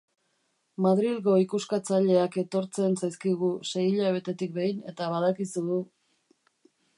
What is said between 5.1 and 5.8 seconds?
badakizu...